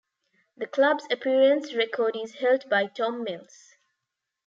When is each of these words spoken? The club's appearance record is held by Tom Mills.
The 0.57 0.65
club's 0.65 1.05
appearance 1.11 1.75
record 1.75 2.15
is 2.15 2.33
held 2.39 2.67
by 2.67 2.87
Tom 2.87 3.23
Mills. 3.23 3.75